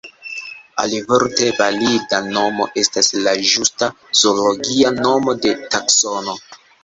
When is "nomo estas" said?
2.37-3.11